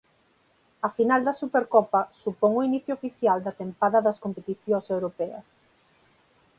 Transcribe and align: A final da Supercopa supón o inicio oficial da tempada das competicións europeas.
A 0.87 0.89
final 0.97 1.21
da 1.27 1.37
Supercopa 1.41 2.01
supón 2.21 2.51
o 2.59 2.65
inicio 2.69 2.91
oficial 2.99 3.37
da 3.45 3.57
tempada 3.61 3.99
das 4.05 4.21
competicións 4.25 4.85
europeas. 4.95 5.47